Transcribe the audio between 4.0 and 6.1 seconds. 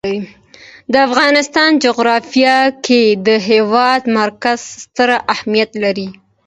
مرکز ستر اهمیت لري.